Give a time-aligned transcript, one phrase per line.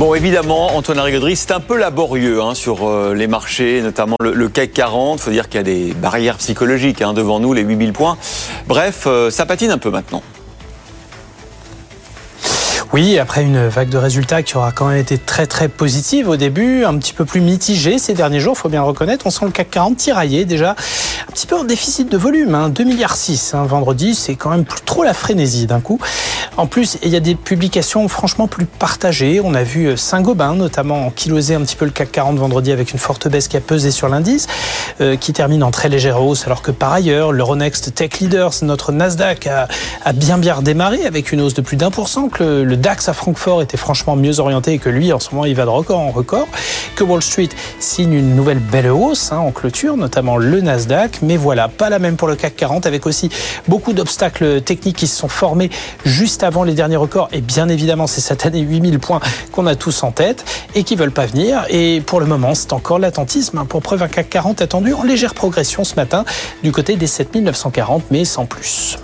[0.00, 4.48] Bon, évidemment, Antoine Larigauderie, c'est un peu laborieux hein, sur euh, les marchés, notamment le,
[4.48, 5.18] CAC 40.
[5.18, 8.16] Il faut dire qu'il y a des barrières psychologiques hein, devant nous, les 8000 points.
[8.66, 10.22] Bref, euh, ça patine un peu maintenant.
[12.94, 16.36] Oui, après une vague de résultats qui aura quand même été très très positive au
[16.36, 19.26] début, un petit peu plus mitigée ces derniers jours, faut bien le reconnaître.
[19.26, 22.68] On sent le CAC 40 tiraillé déjà, un petit peu en déficit de volume, hein,
[22.68, 26.00] 2 milliards 6 hein, vendredi, c'est quand même plus trop la frénésie d'un coup.
[26.56, 29.40] En plus, il y a des publications franchement plus partagées.
[29.42, 32.92] On a vu euh, Saint-Gobain notamment kilosé un petit peu le CAC 40 vendredi avec
[32.92, 34.46] une forte baisse qui a pesé sur l'indice,
[35.00, 38.90] euh, qui termine en très légère hausse, alors que par ailleurs, l'Euronext Tech Leaders, notre
[38.92, 39.68] Nasdaq, a,
[40.12, 43.12] bien bien redémarré avec une hausse de plus d'un pour cent, que le DAX à
[43.12, 46.00] Francfort était franchement mieux orienté et que lui, en ce moment, il va de record
[46.00, 46.48] en record.
[46.96, 47.48] Que Wall Street
[47.78, 51.20] signe une nouvelle belle hausse hein, en clôture, notamment le Nasdaq.
[51.22, 53.30] Mais voilà, pas la même pour le CAC 40, avec aussi
[53.68, 55.70] beaucoup d'obstacles techniques qui se sont formés
[56.04, 57.28] juste avant les derniers records.
[57.32, 59.20] Et bien évidemment, c'est cette année 8000 points
[59.52, 60.44] qu'on a tous en tête
[60.74, 61.64] et qui veulent pas venir.
[61.68, 63.58] Et pour le moment, c'est encore l'attentisme.
[63.58, 63.66] Hein.
[63.66, 66.24] Pour preuve, un CAC 40 attendu en légère progression ce matin
[66.62, 68.98] du côté des 7940, mais sans plus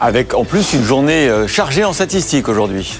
[0.00, 2.98] avec en plus une journée euh, chargée en statistiques aujourd'hui.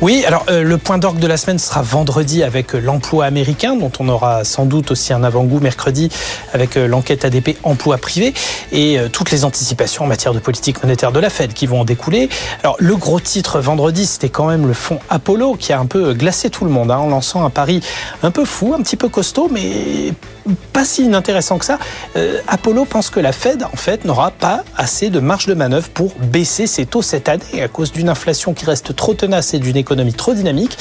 [0.00, 3.74] Oui, alors euh, le point d'orgue de la semaine sera vendredi avec euh, l'emploi américain,
[3.74, 6.08] dont on aura sans doute aussi un avant-goût mercredi
[6.52, 8.32] avec l'enquête ADP emploi privé
[8.70, 11.84] et toutes les anticipations en matière de politique monétaire de la Fed qui vont en
[11.84, 12.28] découler.
[12.62, 16.14] Alors le gros titre vendredi, c'était quand même le fonds Apollo qui a un peu
[16.14, 17.80] glacé tout le monde hein, en lançant un pari
[18.22, 20.12] un peu fou, un petit peu costaud, mais
[20.72, 21.78] pas si inintéressant que ça.
[22.16, 25.88] Euh, Apollo pense que la Fed, en fait, n'aura pas assez de marge de manœuvre
[25.90, 29.58] pour baisser ses taux cette année à cause d'une inflation qui reste trop tenace et
[29.58, 29.76] d'une
[30.16, 30.76] trop dynamique.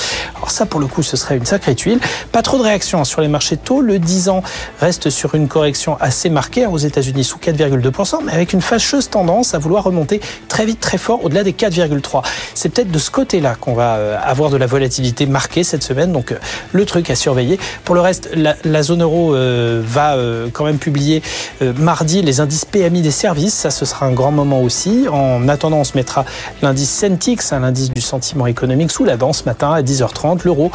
[0.48, 2.00] Alors ça, pour le coup, ce serait une sacrée tuile.
[2.32, 3.82] Pas trop de réaction hein, sur les marchés taux.
[3.82, 4.44] Le 10 ans
[4.80, 9.10] reste sur une correction assez marquée hein, aux États-Unis sous 4,2%, mais avec une fâcheuse
[9.10, 12.24] tendance à vouloir remonter très vite, très fort au-delà des 4,3.
[12.54, 16.14] C'est peut-être de ce côté-là qu'on va euh, avoir de la volatilité marquée cette semaine.
[16.14, 16.38] Donc euh,
[16.72, 17.60] le truc à surveiller.
[17.84, 20.16] Pour le reste, la, zone euro euh, va
[20.54, 21.22] quand même publier
[21.60, 23.54] mardi les indices PMI des services.
[23.54, 25.08] Ça, ce sera un grand moment aussi.
[25.12, 26.24] En attendant, on se mettra
[26.62, 30.37] l'indice Centix, l'indice du sentiment économique, sous la dent ce matin à 10h30.
[30.46, 30.72] L'euro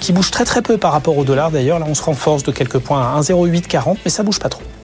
[0.00, 1.78] qui bouge très très peu par rapport au dollar d'ailleurs.
[1.78, 4.62] Là, on se renforce de quelques points à 1,0840, mais ça bouge pas trop.